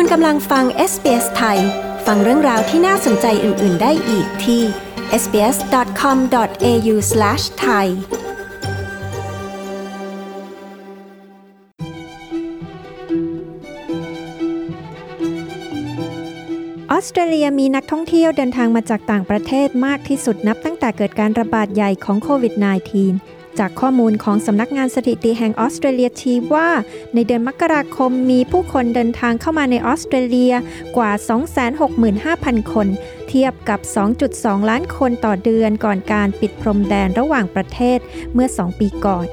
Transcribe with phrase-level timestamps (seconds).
[0.00, 1.58] คุณกำลังฟัง SBS ไทย
[2.06, 4.62] ฟังเรื่องราวที่น่าสนใจอื่น ๆ ได้อีกที่
[5.22, 7.86] sbs.com.au/thai
[16.90, 26.68] ออสเตรเลียมีนักท่องเที่ยวเดินทางมาจากต่างประเทศมากที่สุดนับตั้งแต่เกิดการระบาดใหญ่ของโควิด -19 จากข้อมูลของสำนักงานสถิติแห่งออสเตรเลียชี้ว่า
[27.14, 30.54] ในเดือนมกราคมมีผู้คนเดินทางเข้ามาในออสเตรเลีย
[30.96, 31.10] กว่า
[31.92, 32.88] 265,000 คน
[33.28, 33.80] เทียบกับ
[34.24, 37.98] 2.2 ล้านคนต่อเดือนก่อนการปิดพรมแดนระหว่างประเทศ
[38.34, 39.26] เมื่อ 2 ปีก่อน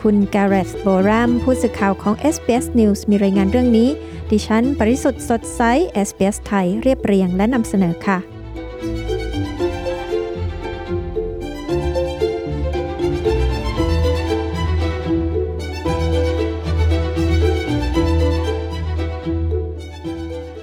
[0.00, 3.88] คุณกาเรสโบรัมผู้สื่อข่าวของ SBS News มีรายงานเรื่องนี้
[4.30, 5.60] ดิฉัน ปริสุทธ์สดใส
[6.08, 8.18] SBS ไทยเรียบเรียงและนำเสนอค่ะ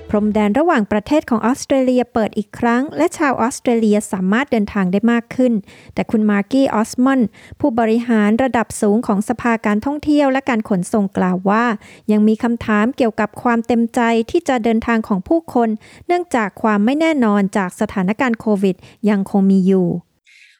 [0.10, 5.54] พรมแดนระหว่างประเทศของออสเตรเลียเปิดอีกครั้ง และชาวออสเตรเลียสามารถเดินทางได้มากขึ้น
[5.94, 7.22] แต่คุณมาร์กี้ออสมอน
[7.60, 11.66] ผู้บริหารระดับสูงของสภาการท่องเที่ยวและการขนส่งกล่าวว่า
[12.12, 15.70] ยังมีคำถามเกี่ยวกับความเต็มใจที่จะเดินทางของผู้คน
[16.08, 18.76] เนื่องจากความไม่แน่นอนจากสถานการณ์โควิด
[19.10, 19.88] ยังคงมีอยู่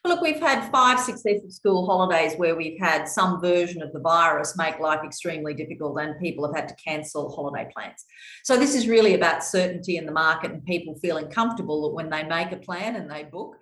[0.08, 4.56] Look, we've had five successive school holidays where we've had some version of the virus
[4.56, 8.06] make life extremely difficult and people have had to cancel holiday plans.
[8.42, 12.08] So, this is really about certainty in the market and people feeling comfortable that when
[12.08, 13.56] they make a plan and they book,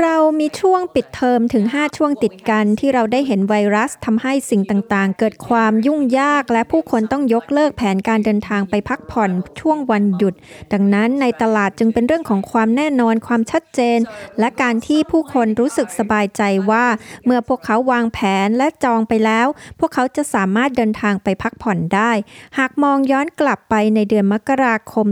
[0.00, 10.34] เรามีช่วงปิดเทอมถึง 5 ช่วงติดกันที่เราได้เห็นไวรัสทำให้สิ่งต่างๆ เกิดความยุ่งยากและผู้คนต้องยกเลิกแผนการเดินทางไปพักผ่อนช่วงวันหยุด
[10.72, 13.98] ดังนั้นในตลาดจึงเป็นเรื่องของความแน่นอนความชัดเจน
[14.38, 16.86] และการที่ผู้คนรู้สึกสบายใจว่า
[17.24, 19.46] เมื่อพวกเขาวางแผนและจองไปแล้ว
[19.78, 22.12] พวกเขาจะสามารถเดินทางไปพักผ่อนได้
[22.58, 25.06] หากมองย้อนกลับไปในเดือนมกราคม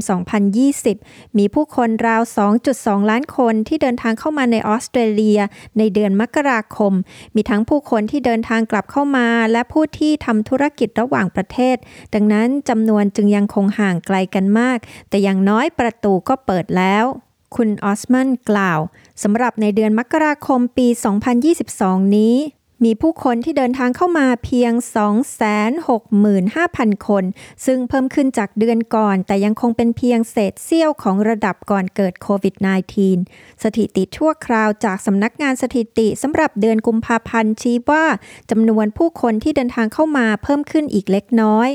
[0.66, 2.22] 2020 มีผู้คนราว
[2.66, 5.40] 2.2 ล้านคนที่เดินทางเข้ามาในออสเตรเลีย
[5.78, 6.92] ในเดือนมกราคม
[7.34, 11.76] มีทั้งผู้คนที่เดินทางกลับเข้ามา และผู้ที่ทำธุรกิจระหว่างประเทศ
[12.14, 17.04] ดังนั้นจำนวนจึงยังคงห่างไกลกันมาก แต่อย่างน้อยประตูก็เปิดแล้ว
[17.56, 18.80] คุณออสมันกล่าว
[19.22, 20.86] สำหรับในเดือนมกราคมปี
[21.50, 22.36] 2022 นี้
[22.84, 24.72] มีผู้คนที่เดินทางเข้ามาเพียง
[25.88, 27.24] 265,000 คน
[27.66, 32.54] ซึ่งเพิ่มขึ้นจากเดือนก่อน แต่ยังคงเป็นเพียงเศษเสี้ยวของระดับก่อนเกิดโควิด
[33.08, 38.04] -19 สถิติชั่วคราวจากสำนักงานสถิติสำหรับเดือนกุมภาพันธ์ชี้ว่า
[38.50, 41.68] จำนวนผู้คนที่เดินทางเข้ามาเพิ่มขึ้นอีกเล็กน้อย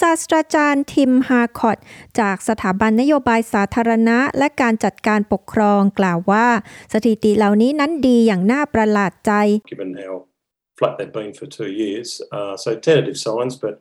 [0.00, 1.78] ศาสตราจารย์ทิมฮาร์คอต
[2.20, 6.46] จากสถาบันนโยบายสาธารณะ และการจัดการปกครองกล่าวว่า
[6.92, 9.32] สถิติเหล่านี้นั้นดีอย่างน่าประหลาดใจ
[10.78, 12.08] flat they've been for two years.
[12.32, 13.74] Uh, so tentative signs, but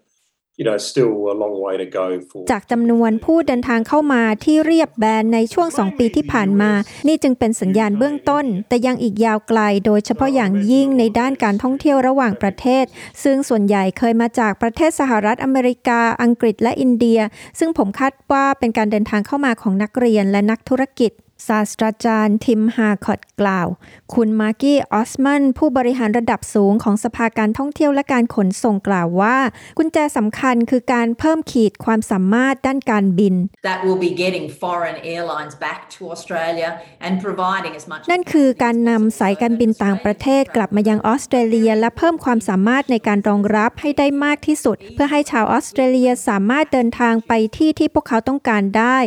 [0.58, 6.72] you know, still a long way to go for จากจำนวนผู้เดินทางเข้ามาที่เรียบแบนในช่วง 2 ปีที่ผ่านมา
[7.08, 12.86] นี่จึงเป็นสัญญาณเบื้องต้น แต่ยังอีกยาวไกล โดยเฉพาะอย่างยิ่งในด้านการท่องเที่ยวระหว่างประเทศ
[13.24, 17.20] ซึ่งส่วนใหญ่เคยมาจากประเทศสหรัฐอเมริกา อังกฤษและอินเดีย
[17.60, 21.12] ซึ่งผมคาดว่าเป็นการเดินทางเข้ามาของนักเรียนและนักธุรกิจ
[21.48, 23.68] ศาสตราจารย์ทิมฮาคอตกล่าว
[24.14, 29.38] คุณมาร์กี้ออสมัน ผู้บริหารระดับสูงของสภาการท่องเที่ยวและการขนส่งกล่าวว่า
[29.78, 33.34] กุญแจสำคัญคือการเพิ่มขีดความสามารถด้านการบิน
[33.70, 36.70] That will be getting foreign airlines back to Australia
[37.06, 48.98] and providing as much นั่นคือการนำสายการบินต่างประเทศกลับมายังออสเตรเลีย และเพิ่มความสามารถในการรองรับให้ได้มากที่สุด เพื่อให้ชาวออสเตรเลียสามารถเดินทางไปที่ที่พวกเขาต้องการได้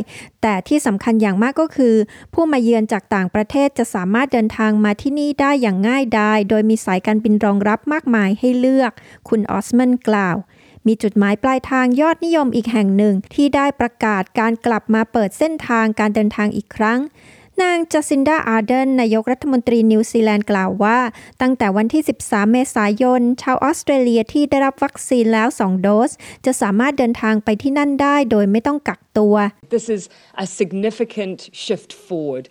[0.42, 1.94] แต่ที่สำคัญอย่างมากก็คือ
[2.32, 8.92] ผู้มาเยือนจากต่างประเทศจะสามารถเดินทางมาที่นี่ได้อย่างง่ายดาย โดยมีสายการบินรองรับมากมายให้เลือก
[9.28, 10.36] คุณออสมันกล่าว
[10.86, 16.98] มีจุดหมายปลายทางยอดนิยมอีกแห่งหนึ่งที่ได้ประกาศการกลับมาเปิดเส้นทางการเดินทางอีกครั้ง
[17.62, 20.98] นางจัสินดาอาร์เดนนายกรัฐมนตรีนิวซีแลนด์กล่าวว่า
[21.40, 26.10] ตั้งแต่วันที่ 13 เมษายน ชาวออสเตรเลียที่ได้รับวัคซีนแล้ว 2 โดส
[26.46, 29.34] จะสามารถเดินทางไปที่นั่นได้โดยไม่ต้องกักตัว
[29.76, 30.02] This is
[30.44, 32.44] a significant shift forward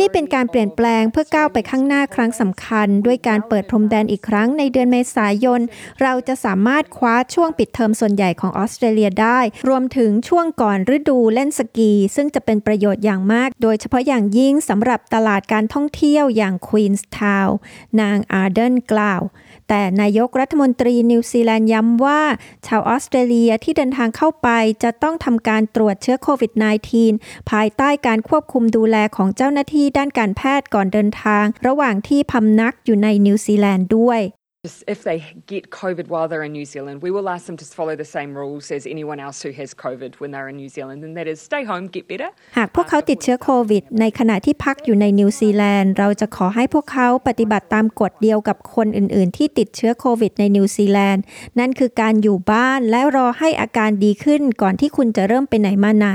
[0.00, 5.60] นี่เป็นการเปลี่ยนแปลงเพื่อก้าวไปข้างหน้าครั้งสำคัญ ด้วยการเปิดพรมแดนอีกครั้งในเดือนเมษายน
[6.02, 17.56] เราจะสามารถคว้าช่วงปิดเทอมส่วนใหญ่ของออสเตรเลียได้ รวมถึงช่วงก่อนฤดูเล่นสกี ซึ่งจะเป็นประโยชน์อย่างมาก โดยเฉพาะอย่างยิ่งสำหรับตลาดการท่องเที่ยวอย่างควีนส์ทาวน์
[18.00, 19.22] นางอาร์เดนกล่าว
[19.68, 22.20] แต่นายกรัฐมนตรีนิวซีแลนด์ย้ำว่า
[22.66, 24.48] ชาวออสเตรเลียที่เดินทางเข้าไป
[24.82, 26.52] จะต้องทำการตรวจเชื้อโควิด
[27.00, 34.20] -19 ภายใต้การควบคุมดูแลของเจ้าหน้าที่ด้านการแพทย์ก่อนเดินทาง ระหว่างที่พำนักอยู่ในนิวซีแลนด์ด้วย
[34.64, 37.94] If they get COVID while they're in New Zealand, we will ask them to follow
[38.02, 41.14] the same rules as anyone else who has COVID when they're in New Zealand, and
[41.18, 42.30] that is stay home, get better.
[42.56, 51.22] หากพวกเขาติดเชื้อโควิด ในขณะที่พักอยู่ในนิวซีแลนด์ เราจะขอให้พวกเขาปฏิบัติตามกฎเดียวกับคนอื่น ๆ ที่ติดเชื้อโควิดในนิวซีแลนด์
[51.58, 56.08] นั่นคือการอยู่บ้านและรอให้อาการดีขึ้นก่อนที่คุณจะเริ่มไปไหนมาไหน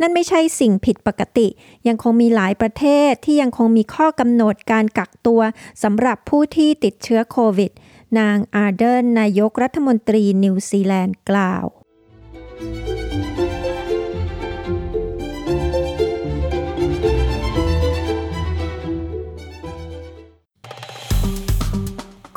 [0.00, 1.48] นั่นไม่ใช่สิ่งผิดปกติ
[1.88, 5.40] ยังคงมีหลายประเทศที่ยังคงมีข้อกำหนดการกักตัว
[5.82, 7.72] สำหรับผู้ที่ติดเชื้อโควิด
[8.18, 11.66] นางอาร์เดนนายกรัฐมนตรีนิวซีแลนด์กล่าว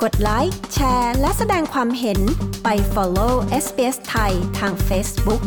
[0.02, 2.20] กดไลค์ แชร์ และแสดงความเห็น
[2.62, 3.34] ไป follow
[3.64, 5.42] SBS ไทยทาง Facebook